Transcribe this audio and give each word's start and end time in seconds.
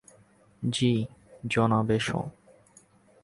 জি, 0.63 0.91
জনাব, 1.49 1.89
এসো। 1.89 2.19